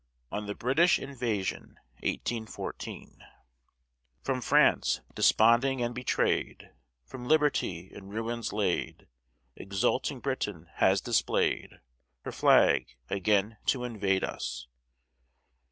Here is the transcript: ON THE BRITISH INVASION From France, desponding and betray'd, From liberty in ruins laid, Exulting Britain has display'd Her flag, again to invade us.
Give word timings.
ON 0.31 0.47
THE 0.47 0.55
BRITISH 0.55 0.97
INVASION 0.97 1.77
From 4.23 4.41
France, 4.41 5.01
desponding 5.13 5.83
and 5.83 5.93
betray'd, 5.93 6.71
From 7.05 7.27
liberty 7.27 7.93
in 7.93 8.09
ruins 8.09 8.51
laid, 8.51 9.05
Exulting 9.55 10.19
Britain 10.19 10.67
has 10.77 11.01
display'd 11.01 11.81
Her 12.21 12.31
flag, 12.31 12.87
again 13.11 13.57
to 13.67 13.83
invade 13.83 14.23
us. 14.23 14.65